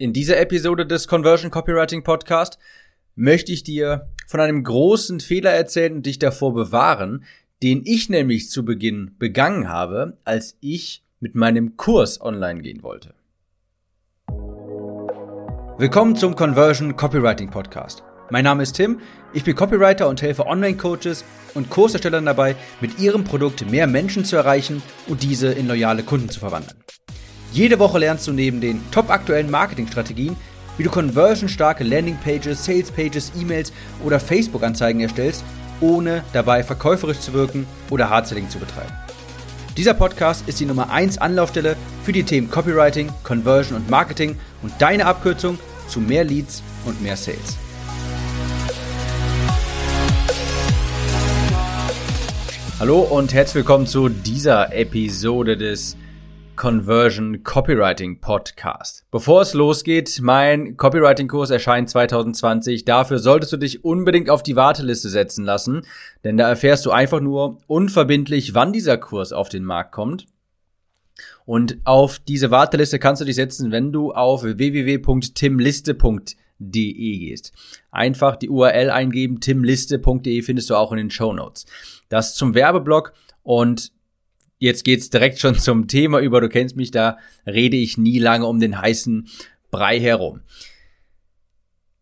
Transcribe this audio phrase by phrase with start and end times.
[0.00, 2.60] In dieser Episode des Conversion Copywriting Podcast
[3.16, 7.24] möchte ich dir von einem großen Fehler erzählen und dich davor bewahren,
[7.64, 13.12] den ich nämlich zu Beginn begangen habe, als ich mit meinem Kurs online gehen wollte.
[15.78, 18.04] Willkommen zum Conversion Copywriting Podcast.
[18.30, 19.00] Mein Name ist Tim,
[19.32, 21.24] ich bin Copywriter und helfe Online-Coaches
[21.54, 26.28] und Kurserstellern dabei, mit ihrem Produkt mehr Menschen zu erreichen und diese in loyale Kunden
[26.28, 26.78] zu verwandeln.
[27.52, 30.36] Jede Woche lernst du neben den top aktuellen Marketingstrategien,
[30.76, 33.72] wie du conversionstarke Landingpages, Salespages, E-Mails
[34.04, 35.44] oder Facebook-Anzeigen erstellst,
[35.80, 38.92] ohne dabei verkäuferisch zu wirken oder Hardselling zu betreiben.
[39.76, 44.72] Dieser Podcast ist die Nummer 1 Anlaufstelle für die Themen Copywriting, Conversion und Marketing und
[44.78, 45.58] deine Abkürzung
[45.88, 47.56] zu mehr Leads und mehr Sales.
[52.78, 55.96] Hallo und herzlich willkommen zu dieser Episode des
[56.58, 59.06] Conversion Copywriting Podcast.
[59.12, 62.84] Bevor es losgeht, mein Copywriting-Kurs erscheint 2020.
[62.84, 65.82] Dafür solltest du dich unbedingt auf die Warteliste setzen lassen,
[66.24, 70.26] denn da erfährst du einfach nur unverbindlich, wann dieser Kurs auf den Markt kommt.
[71.46, 77.52] Und auf diese Warteliste kannst du dich setzen, wenn du auf www.timliste.de gehst.
[77.92, 81.66] Einfach die URL eingeben, timliste.de findest du auch in den Show Notes.
[82.08, 83.12] Das zum Werbeblock
[83.44, 83.92] und
[84.58, 86.40] jetzt geht's direkt schon zum Thema über.
[86.40, 89.28] Du kennst mich, da rede ich nie lange um den heißen
[89.70, 90.40] Brei herum.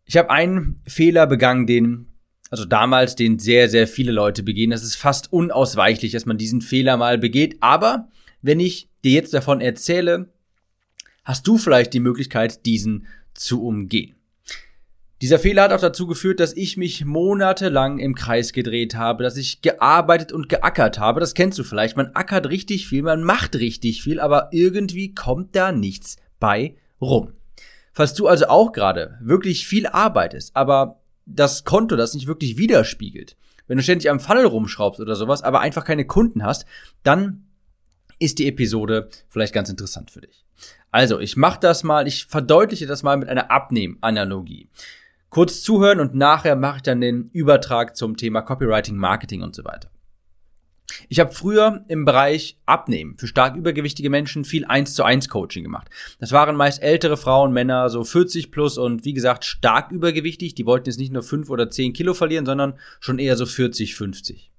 [0.04, 2.06] Ich habe einen Fehler begangen, den
[2.50, 4.70] also damals, den sehr, sehr viele Leute begehen.
[4.70, 7.56] Das ist fast unausweichlich, dass man diesen Fehler mal begeht.
[7.60, 8.08] Aber
[8.42, 10.28] wenn ich dir jetzt davon erzähle,
[11.24, 14.14] hast du vielleicht die Möglichkeit, diesen zu umgehen.
[15.22, 19.38] Dieser Fehler hat auch dazu geführt, dass ich mich monatelang im Kreis gedreht habe, dass
[19.38, 21.20] ich gearbeitet und geackert habe.
[21.20, 21.96] Das kennst du vielleicht.
[21.96, 27.32] Man ackert richtig viel, man macht richtig viel, aber irgendwie kommt da nichts bei rum.
[27.92, 33.38] Falls du also auch gerade wirklich viel arbeitest, aber das Konto das nicht wirklich widerspiegelt,
[33.68, 36.66] wenn du ständig am Funnel rumschraubst oder sowas, aber einfach keine Kunden hast,
[37.04, 37.46] dann
[38.18, 40.44] ist die Episode vielleicht ganz interessant für dich.
[40.90, 44.68] Also, ich mache das mal, ich verdeutliche das mal mit einer Abnehmanalogie
[45.36, 49.66] kurz zuhören und nachher mache ich dann den Übertrag zum Thema Copywriting, Marketing und so
[49.66, 49.90] weiter.
[51.10, 55.62] Ich habe früher im Bereich Abnehmen für stark übergewichtige Menschen viel 1 zu 1 Coaching
[55.62, 55.90] gemacht.
[56.20, 60.54] Das waren meist ältere Frauen, Männer, so 40 plus und wie gesagt stark übergewichtig.
[60.54, 63.94] Die wollten jetzt nicht nur 5 oder 10 Kilo verlieren, sondern schon eher so 40,
[63.94, 64.50] 50.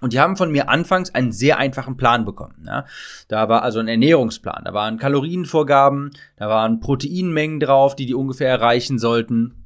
[0.00, 2.64] Und die haben von mir anfangs einen sehr einfachen Plan bekommen.
[2.66, 2.86] Ja.
[3.28, 8.48] Da war also ein Ernährungsplan, da waren Kalorienvorgaben, da waren Proteinmengen drauf, die die ungefähr
[8.48, 9.61] erreichen sollten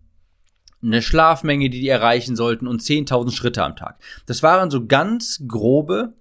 [0.86, 3.98] eine Schlafmenge, die die erreichen sollten und 10.000 Schritte am Tag.
[4.26, 6.14] Das waren so ganz grobe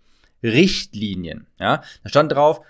[0.43, 1.47] Richtlinien.
[1.59, 2.61] Ja, da stand drauf,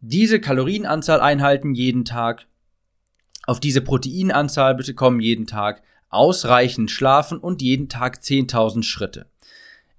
[0.00, 2.46] diese Kalorienanzahl einhalten jeden Tag,
[3.46, 9.26] auf diese Proteinanzahl bitte kommen jeden Tag, ausreichend schlafen und jeden Tag 10.000 Schritte.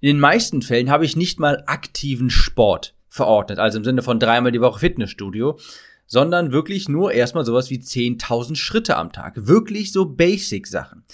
[0.00, 4.20] In den meisten Fällen habe ich nicht mal aktiven Sport verordnet, also im Sinne von
[4.20, 5.58] dreimal die Woche Fitnessstudio,
[6.08, 9.46] sondern wirklich nur erstmal sowas wie 10.000 Schritte am Tag.
[9.46, 11.04] Wirklich so Basic-Sachen.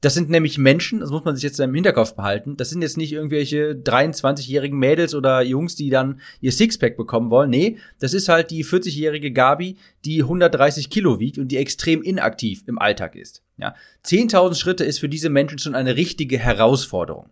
[0.00, 2.58] Das sind nämlich Menschen, das muss man sich jetzt im Hinterkopf behalten.
[2.58, 7.48] Das sind jetzt nicht irgendwelche 23-jährigen Mädels oder Jungs, die dann ihr Sixpack bekommen wollen.
[7.48, 12.64] Nee, das ist halt die 40-jährige Gabi, die 130 Kilo wiegt und die extrem inaktiv
[12.66, 13.42] im Alltag ist.
[13.56, 13.74] Ja,
[14.04, 17.30] 10.000 Schritte ist für diese Menschen schon eine richtige Herausforderung.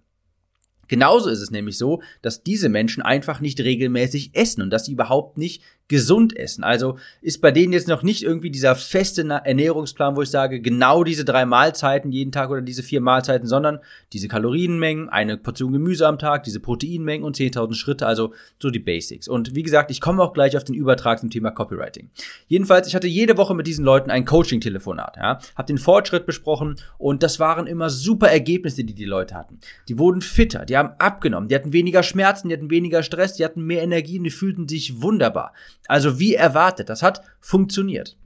[0.88, 4.92] Genauso ist es nämlich so, dass diese Menschen einfach nicht regelmäßig essen und dass sie
[4.92, 6.64] überhaupt nicht gesund essen.
[6.64, 11.04] Also ist bei denen jetzt noch nicht irgendwie dieser feste Ernährungsplan, wo ich sage, genau
[11.04, 13.78] diese drei Mahlzeiten jeden Tag oder diese vier Mahlzeiten, sondern
[14.14, 18.78] diese Kalorienmengen, eine Portion Gemüse am Tag, diese Proteinmengen und 10.000 Schritte, also so die
[18.78, 19.28] Basics.
[19.28, 22.08] Und wie gesagt, ich komme auch gleich auf den Übertrag zum Thema Copywriting.
[22.48, 26.76] Jedenfalls, ich hatte jede Woche mit diesen Leuten ein Coaching-Telefonat, ja, habe den Fortschritt besprochen
[26.96, 29.58] und das waren immer super Ergebnisse, die die Leute hatten.
[29.88, 33.44] Die wurden fitter, die haben abgenommen, die hatten weniger Schmerzen, die hatten weniger Stress, die
[33.44, 35.52] hatten mehr Energie und die fühlten sich wunderbar.
[35.88, 38.16] Also wie erwartet, das hat funktioniert.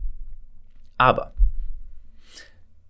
[0.99, 1.33] Aber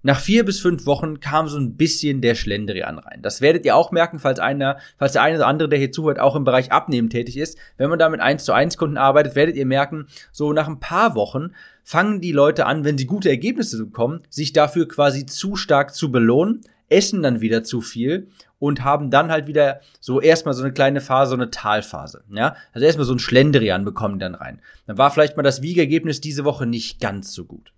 [0.06, 3.22] nach vier bis fünf Wochen kam so ein bisschen der Schlendrian rein.
[3.22, 6.20] Das werdet ihr auch merken, falls einer, falls der eine oder andere, der hier zuhört,
[6.20, 7.58] auch im Bereich Abnehmen tätig ist.
[7.76, 10.78] Wenn man da mit 1 zu 1 Kunden arbeitet, werdet ihr merken, so nach ein
[10.78, 11.50] paar Wochen
[11.82, 16.12] fangen die Leute an, wenn sie gute Ergebnisse bekommen, sich dafür quasi zu stark zu
[16.12, 20.72] belohnen, essen dann wieder zu viel und haben dann halt wieder so erstmal so eine
[20.72, 22.24] kleine Phase, so eine Talphase.
[22.30, 24.60] Ja, also erstmal so ein Schlendrian bekommen dann rein.
[24.86, 27.72] Dann war vielleicht mal das Wiegergebnis diese Woche nicht ganz so gut.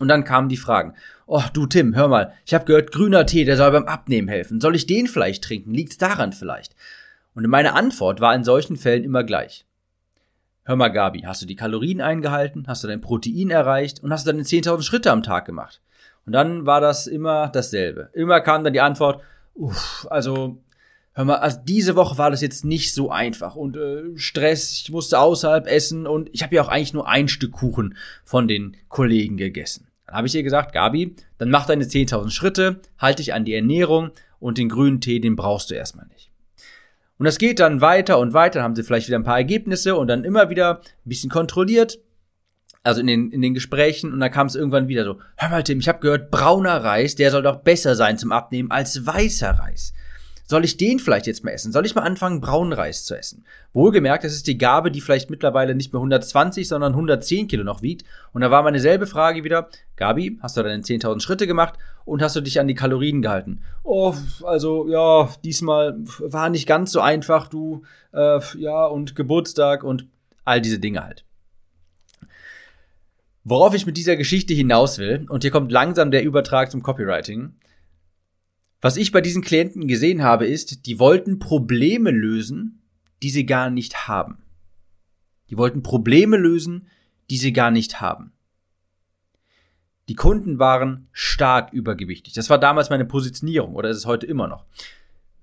[0.00, 0.94] Und dann kamen die Fragen.
[1.26, 4.60] Oh, du Tim, hör mal, ich habe gehört, grüner Tee, der soll beim Abnehmen helfen.
[4.60, 5.72] Soll ich den vielleicht trinken?
[5.72, 6.74] Liegt's daran vielleicht?
[7.34, 9.66] Und meine Antwort war in solchen Fällen immer gleich.
[10.64, 14.26] hör mal Gabi, hast du die Kalorien eingehalten, hast du dein Protein erreicht und hast
[14.26, 15.80] du deine 10.000 Schritte am Tag gemacht?
[16.26, 18.08] Und dann war das immer dasselbe.
[18.14, 19.22] Immer kam dann die Antwort,
[19.54, 20.58] uff, also
[21.12, 24.90] hör mal, also diese Woche war das jetzt nicht so einfach und äh, Stress, ich
[24.90, 28.76] musste außerhalb essen und ich habe ja auch eigentlich nur ein Stück Kuchen von den
[28.88, 29.88] Kollegen gegessen.
[30.06, 33.54] Dann habe ich ihr gesagt, Gabi, dann mach deine 10.000 Schritte, halte dich an die
[33.54, 36.30] Ernährung und den grünen Tee, den brauchst du erstmal nicht.
[37.16, 39.96] Und das geht dann weiter und weiter, dann haben sie vielleicht wieder ein paar Ergebnisse
[39.96, 42.00] und dann immer wieder ein bisschen kontrolliert,
[42.84, 45.64] also in den, in den Gesprächen und dann kam es irgendwann wieder so, hör mal
[45.64, 49.50] Tim, ich habe gehört, brauner Reis, der soll doch besser sein zum Abnehmen als weißer
[49.50, 49.94] Reis.
[50.46, 51.72] Soll ich den vielleicht jetzt mal essen?
[51.72, 53.46] Soll ich mal anfangen, braunen Reis zu essen?
[53.72, 57.80] Wohlgemerkt, das ist die Gabe, die vielleicht mittlerweile nicht mehr 120, sondern 110 Kilo noch
[57.80, 58.04] wiegt.
[58.34, 62.20] Und da war meine selbe Frage wieder, Gabi, hast du deine 10.000 Schritte gemacht und
[62.20, 63.62] hast du dich an die Kalorien gehalten?
[63.84, 64.14] Oh,
[64.44, 67.82] also ja, diesmal war nicht ganz so einfach, du,
[68.12, 70.06] äh, ja, und Geburtstag und
[70.44, 71.24] all diese Dinge halt.
[73.44, 77.54] Worauf ich mit dieser Geschichte hinaus will, und hier kommt langsam der Übertrag zum Copywriting,
[78.80, 82.82] was ich bei diesen Klienten gesehen habe, ist, die wollten Probleme lösen,
[83.22, 84.38] die sie gar nicht haben.
[85.50, 86.88] Die wollten Probleme lösen,
[87.30, 88.32] die sie gar nicht haben.
[90.08, 92.34] Die Kunden waren stark übergewichtig.
[92.34, 94.64] Das war damals meine Positionierung oder ist es heute immer noch.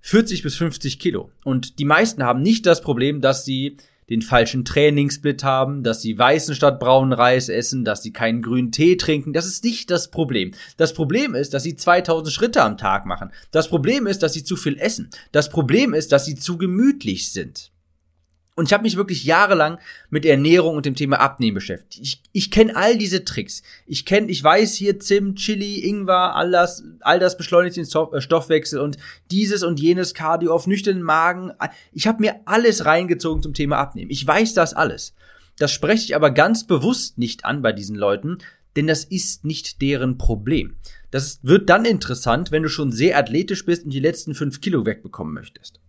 [0.01, 1.31] 40 bis 50 Kilo.
[1.43, 3.77] Und die meisten haben nicht das Problem, dass sie
[4.11, 8.73] den falschen Trainingssplit haben, dass sie weißen statt braunen Reis essen, dass sie keinen grünen
[8.73, 9.31] Tee trinken.
[9.31, 10.51] Das ist nicht das Problem.
[10.75, 13.31] Das Problem ist, dass sie 2000 Schritte am Tag machen.
[13.51, 15.09] Das Problem ist, dass sie zu viel essen.
[15.31, 17.70] Das Problem ist, dass sie zu gemütlich sind.
[18.55, 22.03] Und ich habe mich wirklich jahrelang mit Ernährung und dem Thema Abnehmen beschäftigt.
[22.03, 23.63] Ich, ich kenne all diese Tricks.
[23.87, 28.21] Ich kenne, ich weiß hier Zimt, Chili, Ingwer, all das, all das beschleunigt den äh,
[28.21, 28.97] Stoffwechsel und
[29.31, 31.53] dieses und jenes Cardio auf nüchternen Magen.
[31.93, 34.11] Ich habe mir alles reingezogen zum Thema Abnehmen.
[34.11, 35.13] Ich weiß das alles.
[35.57, 38.39] Das spreche ich aber ganz bewusst nicht an bei diesen Leuten,
[38.75, 40.75] denn das ist nicht deren Problem.
[41.09, 44.85] Das wird dann interessant, wenn du schon sehr athletisch bist und die letzten fünf Kilo
[44.85, 45.79] wegbekommen möchtest.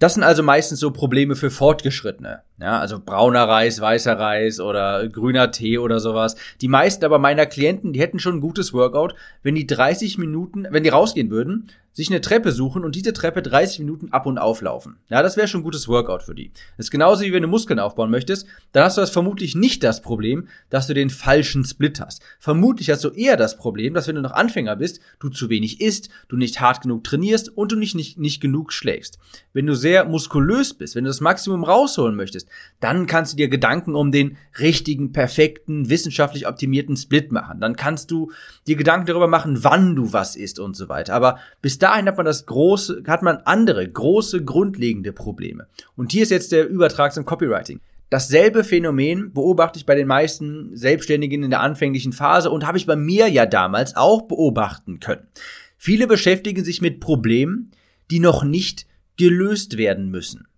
[0.00, 2.42] Das sind also meistens so Probleme für Fortgeschrittene.
[2.60, 6.36] Ja, also brauner Reis, weißer Reis oder grüner Tee oder sowas.
[6.60, 10.66] Die meisten aber meiner Klienten, die hätten schon ein gutes Workout, wenn die 30 Minuten,
[10.70, 14.38] wenn die rausgehen würden, sich eine Treppe suchen und diese Treppe 30 Minuten ab und
[14.38, 14.96] auflaufen.
[15.08, 16.52] Ja, das wäre schon ein gutes Workout für die.
[16.76, 19.82] Das ist genauso wie wenn du Muskeln aufbauen möchtest, dann hast du das vermutlich nicht
[19.82, 22.22] das Problem, dass du den falschen Split hast.
[22.38, 25.80] Vermutlich hast du eher das Problem, dass wenn du noch Anfänger bist, du zu wenig
[25.80, 29.18] isst, du nicht hart genug trainierst und du nicht, nicht, nicht genug schläfst.
[29.52, 32.48] Wenn du sehr muskulös bist, wenn du das Maximum rausholen möchtest,
[32.80, 37.60] dann kannst du dir Gedanken um den richtigen, perfekten, wissenschaftlich optimierten Split machen.
[37.60, 38.32] Dann kannst du
[38.66, 41.14] dir Gedanken darüber machen, wann du was isst und so weiter.
[41.14, 45.66] Aber bis dahin hat man das große, hat man andere große grundlegende Probleme.
[45.96, 47.80] Und hier ist jetzt der Übertrag zum Copywriting.
[48.10, 52.86] Dasselbe Phänomen beobachte ich bei den meisten Selbstständigen in der anfänglichen Phase und habe ich
[52.86, 55.28] bei mir ja damals auch beobachten können.
[55.76, 57.70] Viele beschäftigen sich mit Problemen,
[58.10, 58.86] die noch nicht
[59.16, 60.48] gelöst werden müssen.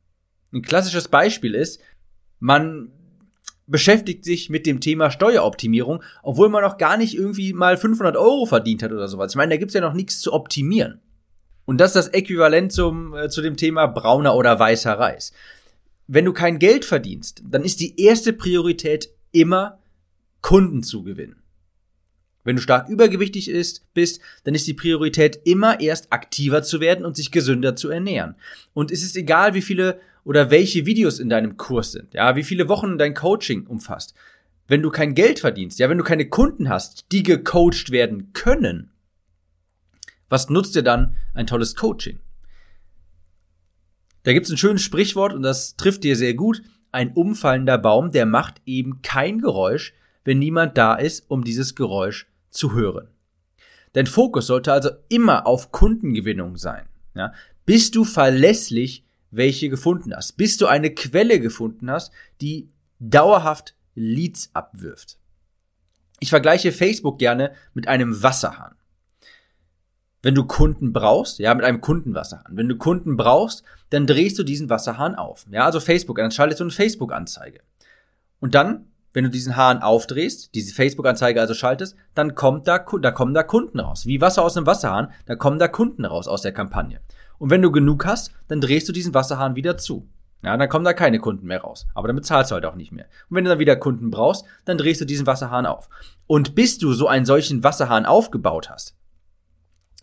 [0.52, 1.80] Ein klassisches Beispiel ist,
[2.38, 2.90] man
[3.66, 8.46] beschäftigt sich mit dem Thema Steueroptimierung, obwohl man noch gar nicht irgendwie mal 500 Euro
[8.46, 9.32] verdient hat oder sowas.
[9.32, 11.00] Ich meine, da gibt's ja noch nichts zu optimieren.
[11.64, 15.32] Und das ist das Äquivalent zum, äh, zu dem Thema brauner oder weißer Reis.
[16.06, 19.78] Wenn du kein Geld verdienst, dann ist die erste Priorität immer
[20.42, 21.42] Kunden zu gewinnen.
[22.44, 27.06] Wenn du stark übergewichtig ist, bist, dann ist die Priorität immer erst aktiver zu werden
[27.06, 28.34] und sich gesünder zu ernähren.
[28.74, 32.44] Und es ist egal, wie viele oder welche Videos in deinem Kurs sind, ja, wie
[32.44, 34.14] viele Wochen dein Coaching umfasst.
[34.68, 38.90] Wenn du kein Geld verdienst, ja, wenn du keine Kunden hast, die gecoacht werden können,
[40.28, 42.20] was nutzt dir dann ein tolles Coaching?
[44.22, 46.62] Da gibt's ein schönes Sprichwort und das trifft dir sehr gut.
[46.92, 49.92] Ein umfallender Baum, der macht eben kein Geräusch,
[50.24, 53.08] wenn niemand da ist, um dieses Geräusch zu hören.
[53.94, 56.86] Dein Fokus sollte also immer auf Kundengewinnung sein.
[57.14, 57.32] Ja?
[57.66, 62.70] Bis du verlässlich welche gefunden hast, bis du eine Quelle gefunden hast, die
[63.00, 65.18] dauerhaft Leads abwirft.
[66.20, 68.76] Ich vergleiche Facebook gerne mit einem Wasserhahn.
[70.22, 72.56] Wenn du Kunden brauchst, ja, mit einem Kundenwasserhahn.
[72.56, 75.46] Wenn du Kunden brauchst, dann drehst du diesen Wasserhahn auf.
[75.50, 77.60] Ja, also Facebook, dann schaltest du eine Facebook-Anzeige.
[78.38, 83.10] Und dann, wenn du diesen Hahn aufdrehst, diese Facebook-Anzeige also schaltest, dann kommt da, da
[83.10, 84.06] kommen da Kunden raus.
[84.06, 87.00] Wie Wasser aus einem Wasserhahn, da kommen da Kunden raus aus der Kampagne.
[87.42, 90.08] Und wenn du genug hast, dann drehst du diesen Wasserhahn wieder zu.
[90.44, 91.88] Ja, dann kommen da keine Kunden mehr raus.
[91.92, 93.06] Aber dann bezahlst du halt auch nicht mehr.
[93.28, 95.88] Und wenn du dann wieder Kunden brauchst, dann drehst du diesen Wasserhahn auf.
[96.28, 98.94] Und bis du so einen solchen Wasserhahn aufgebaut hast,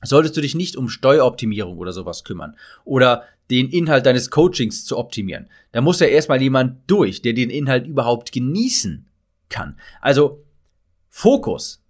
[0.03, 4.98] solltest du dich nicht um Steueroptimierung oder sowas kümmern oder den Inhalt deines Coachings zu
[4.98, 5.48] optimieren.
[5.72, 9.08] Da muss ja erstmal jemand durch, der den Inhalt überhaupt genießen
[9.48, 9.79] kann.
[10.01, 10.43] Also
[11.08, 11.81] Fokus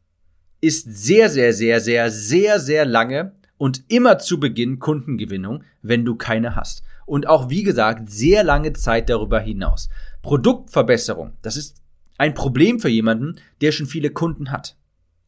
[0.62, 6.16] ist sehr, sehr, sehr, sehr, sehr, sehr lange und immer zu Beginn Kundengewinnung, wenn du
[6.16, 6.82] keine hast.
[7.06, 9.90] Und auch, wie gesagt, sehr lange Zeit darüber hinaus.
[10.24, 11.78] Produktverbesserung, das ist
[12.18, 14.76] ein Problem für jemanden, der schon viele Kunden hat.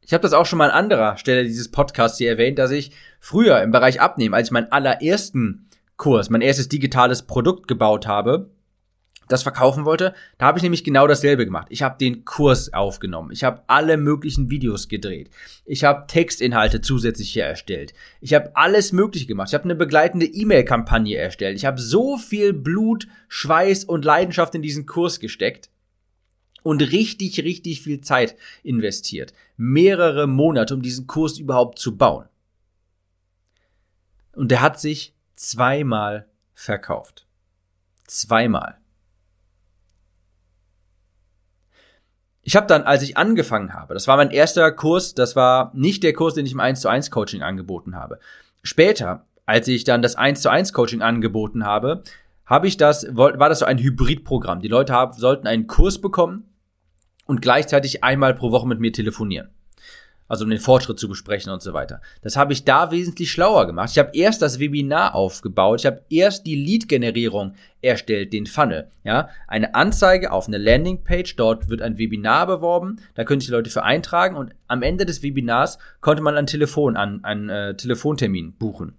[0.02, 2.92] Ich habe das auch schon mal an anderer Stelle dieses Podcasts hier erwähnt, dass ich
[3.20, 8.50] früher im Bereich Abnehmen, als ich meinen allerersten Kurs, mein erstes digitales Produkt gebaut habe,
[9.32, 11.68] das verkaufen wollte, da habe ich nämlich genau dasselbe gemacht.
[11.70, 13.32] Ich habe den Kurs aufgenommen.
[13.32, 15.30] Ich habe alle möglichen Videos gedreht.
[15.66, 17.94] Ich habe Textinhalte zusätzlich hier erstellt.
[18.20, 19.50] Ich habe alles Mögliche gemacht.
[19.50, 21.58] Ich habe eine begleitende E-Mail-Kampagne erstellt.
[21.58, 25.70] Ich habe so viel Blut, Schweiß und Leidenschaft in diesen Kurs gesteckt
[26.64, 29.34] und richtig, richtig viel Zeit investiert.
[29.58, 32.26] Mehrere Monate, um diesen Kurs überhaupt zu bauen.
[34.34, 37.28] Und der hat sich zweimal verkauft.
[38.08, 38.81] Zweimal.
[42.44, 46.02] Ich habe dann, als ich angefangen habe, das war mein erster Kurs, das war nicht
[46.04, 48.20] der Kurs, den ich im 1 zu 1 Coaching angeboten habe.
[48.64, 52.04] Später, als ich dann das 1 zu 1 Coaching angeboten habe,
[52.46, 54.60] habe ich das, war das so ein Hybridprogramm.
[54.60, 56.46] Die Leute haben, sollten einen Kurs bekommen
[57.26, 59.52] und gleichzeitig einmal pro Woche mit mir telefonieren.
[60.32, 62.00] Also um den Fortschritt zu besprechen und so weiter.
[62.22, 63.90] Das habe ich da wesentlich schlauer gemacht.
[63.92, 68.88] Ich habe erst das Webinar aufgebaut, ich habe erst die Lead-Generierung erstellt, den Funnel.
[69.04, 73.70] Ja, eine Anzeige auf eine Landingpage, dort wird ein Webinar beworben, da können sich Leute
[73.70, 78.54] für eintragen und am Ende des Webinars konnte man ein Telefon an einen äh, Telefontermin
[78.54, 78.96] buchen.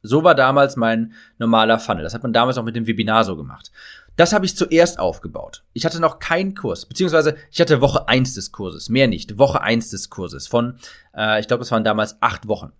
[0.00, 2.04] So war damals mein normaler Funnel.
[2.04, 3.70] Das hat man damals auch mit dem Webinar so gemacht.
[4.16, 5.62] Das habe ich zuerst aufgebaut.
[5.74, 9.60] Ich hatte noch keinen Kurs, beziehungsweise ich hatte Woche eins des Kurses, mehr nicht, Woche
[9.60, 10.78] eins des Kurses von,
[11.14, 12.72] äh, ich glaube, es waren damals acht Wochen.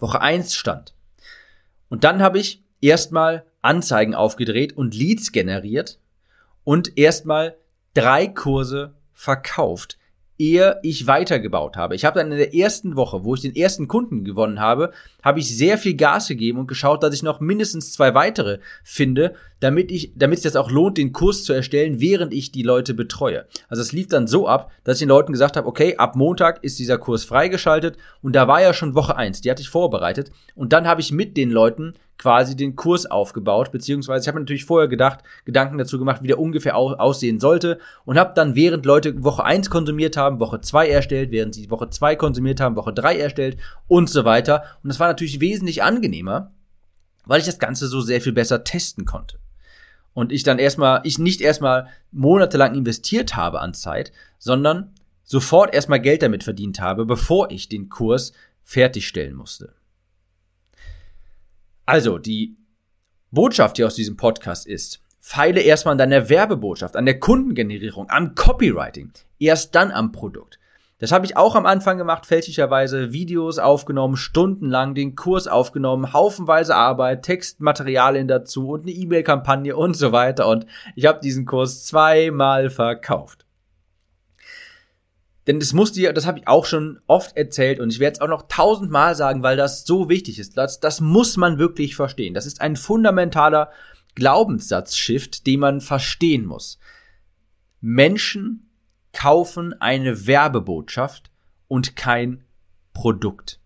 [0.00, 0.94] Woche eins stand.
[1.88, 6.00] Und dann habe ich erstmal Anzeigen aufgedreht und Leads generiert
[6.64, 7.56] und erstmal
[7.94, 9.98] drei Kurse verkauft,
[10.40, 11.94] ehe ich weitergebaut habe.
[11.94, 14.90] Ich habe dann in der ersten Woche, wo ich den ersten Kunden gewonnen habe,
[15.22, 19.34] habe ich sehr viel Gas gegeben und geschaut, dass ich noch mindestens zwei weitere finde,
[19.60, 22.94] damit ich, damit es jetzt auch lohnt, den Kurs zu erstellen, während ich die Leute
[22.94, 23.44] betreue.
[23.68, 26.64] Also es lief dann so ab, dass ich den Leuten gesagt habe, okay, ab Montag
[26.64, 30.32] ist dieser Kurs freigeschaltet und da war ja schon Woche eins, die hatte ich vorbereitet
[30.54, 34.66] und dann habe ich mit den Leuten quasi den Kurs aufgebaut, beziehungsweise ich habe natürlich
[34.66, 38.84] vorher gedacht, Gedanken dazu gemacht, wie der ungefähr au aussehen sollte und habe dann, während
[38.84, 42.92] Leute Woche 1 konsumiert haben, Woche 2 erstellt, während sie Woche 2 konsumiert haben, Woche
[42.92, 43.56] 3 erstellt
[43.88, 44.64] und so weiter.
[44.82, 46.52] Und das war natürlich wesentlich angenehmer,
[47.24, 49.38] weil ich das Ganze so sehr viel besser testen konnte.
[50.12, 54.92] Und ich dann erstmal, ich nicht erstmal monatelang investiert habe an Zeit, sondern
[55.24, 59.79] sofort erstmal Geld damit verdient habe, bevor ich den Kurs fertigstellen musste.
[61.90, 62.56] Also, die
[63.32, 68.36] Botschaft hier aus diesem Podcast ist, feile erstmal an deiner Werbebotschaft, an der Kundengenerierung, am
[68.36, 70.60] Copywriting, erst dann am Produkt.
[70.98, 76.76] Das habe ich auch am Anfang gemacht, fälschlicherweise, Videos aufgenommen, stundenlang den Kurs aufgenommen, haufenweise
[76.76, 80.46] Arbeit, Textmaterialien dazu und eine E-Mail-Kampagne und so weiter.
[80.46, 83.46] Und ich habe diesen Kurs zweimal verkauft.
[85.46, 88.20] Denn das muss dir, das habe ich auch schon oft erzählt und ich werde es
[88.20, 90.56] auch noch tausendmal sagen, weil das so wichtig ist.
[90.56, 92.34] Das, das muss man wirklich verstehen.
[92.34, 93.70] Das ist ein fundamentaler
[94.14, 96.78] Glaubenssatz-Shift, den man verstehen muss.
[97.80, 98.70] Menschen
[99.12, 101.30] kaufen eine Werbebotschaft
[101.68, 102.44] und kein
[102.92, 103.60] Produkt.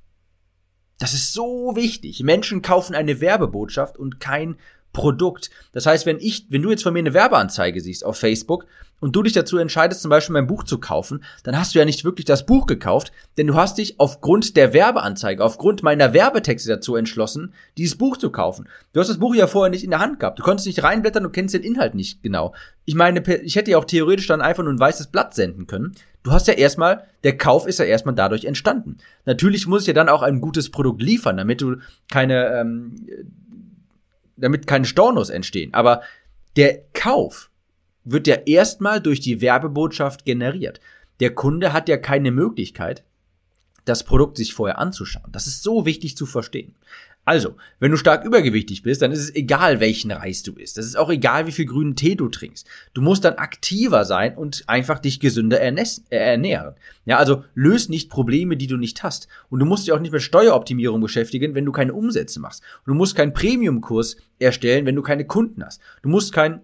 [0.98, 2.22] Das ist so wichtig.
[2.22, 4.56] Menschen kaufen eine Werbebotschaft und kein
[4.94, 5.50] Produkt.
[5.72, 8.64] Das heißt, wenn ich, wenn du jetzt von mir eine Werbeanzeige siehst auf Facebook
[9.00, 11.84] und du dich dazu entscheidest, zum Beispiel mein Buch zu kaufen, dann hast du ja
[11.84, 16.70] nicht wirklich das Buch gekauft, denn du hast dich aufgrund der Werbeanzeige, aufgrund meiner Werbetexte
[16.70, 18.66] dazu entschlossen, dieses Buch zu kaufen.
[18.94, 20.38] Du hast das Buch ja vorher nicht in der Hand gehabt.
[20.38, 22.54] Du konntest nicht reinblättern, du kennst den Inhalt nicht genau.
[22.86, 25.94] Ich meine, ich hätte ja auch theoretisch dann einfach nur ein weißes Blatt senden können.
[26.22, 28.96] Du hast ja erstmal, der Kauf ist ja erstmal dadurch entstanden.
[29.26, 31.76] Natürlich muss ich ja dann auch ein gutes Produkt liefern, damit du
[32.10, 33.06] keine, ähm,
[34.36, 35.72] damit keine Stornos entstehen.
[35.74, 36.02] Aber
[36.56, 37.50] der Kauf
[38.04, 40.80] wird ja erstmal durch die Werbebotschaft generiert.
[41.20, 43.04] Der Kunde hat ja keine Möglichkeit,
[43.84, 45.30] das Produkt sich vorher anzuschauen.
[45.32, 46.74] Das ist so wichtig zu verstehen.
[47.24, 50.76] Also, wenn du stark übergewichtig bist, dann ist es egal, welchen Reis du isst.
[50.76, 52.66] Es ist auch egal, wie viel grünen Tee du trinkst.
[52.92, 55.74] Du musst dann aktiver sein und einfach dich gesünder äh,
[56.10, 56.74] ernähren.
[57.06, 59.28] Ja, also löst nicht Probleme, die du nicht hast.
[59.48, 62.62] Und du musst dich auch nicht mit Steueroptimierung beschäftigen, wenn du keine Umsätze machst.
[62.84, 65.80] Und du musst keinen Premium-Kurs erstellen, wenn du keine Kunden hast.
[66.02, 66.60] Du musst kein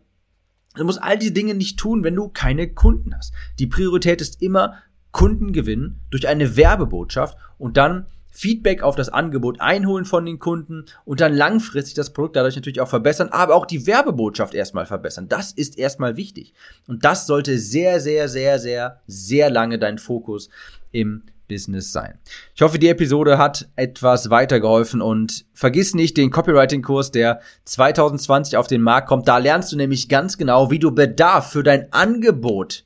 [0.77, 3.35] Du musst all diese Dinge nicht tun, wenn du keine Kunden hast.
[3.59, 4.75] Die Priorität ist immer
[5.11, 10.85] Kunden gewinnen durch eine Werbebotschaft und dann Feedback auf das Angebot einholen von den Kunden
[11.05, 15.29] und dann langfristig das Produkt dadurch natürlich auch verbessern, aber auch die Werbebotschaft erstmal verbessern.
[15.29, 16.55] Das ist erstmal wichtig.
[16.87, 20.49] Und das sollte sehr, sehr, sehr, sehr, sehr lange dein Fokus
[20.93, 22.19] im Business sein.
[22.55, 28.69] Ich hoffe, die Episode hat etwas weitergeholfen und vergiss nicht den Copywriting-Kurs, der 2020 auf
[28.69, 29.27] den Markt kommt.
[29.27, 32.85] Da lernst du nämlich ganz genau, wie du Bedarf für dein Angebot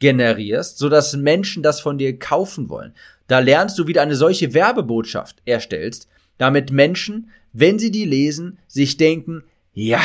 [0.00, 2.92] generierst, sodass Menschen das von dir kaufen wollen.
[3.26, 8.58] Da lernst du, wie du eine solche Werbebotschaft erstellst, damit Menschen, wenn sie die lesen,
[8.66, 10.02] sich denken, ja,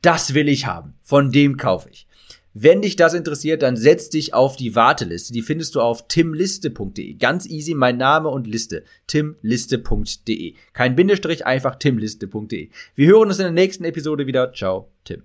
[0.00, 2.06] das will ich haben, von dem kaufe ich.
[2.54, 5.32] Wenn dich das interessiert, dann setz dich auf die Warteliste.
[5.32, 7.14] Die findest du auf timliste.de.
[7.14, 8.84] Ganz easy, mein Name und Liste.
[9.06, 10.54] timliste.de.
[10.74, 12.68] Kein Bindestrich, einfach timliste.de.
[12.94, 14.52] Wir hören uns in der nächsten Episode wieder.
[14.52, 15.22] Ciao, Tim.